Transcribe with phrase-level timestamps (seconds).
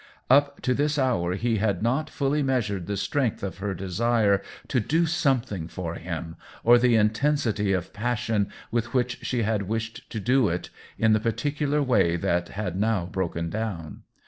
[0.31, 3.77] Up to this hour he had not fully measured the strength of THE WHEEL OF
[3.77, 8.95] TIME 95 her desire to do something for him, or the intensity of passion with
[8.95, 13.51] which she had' wished to do it in the particular way that had now broken
[13.51, 14.01] down.